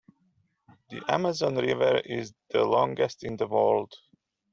[0.89, 3.93] The Amazon River is the longest in the world.